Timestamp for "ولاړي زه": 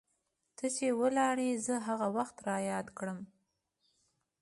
1.01-1.75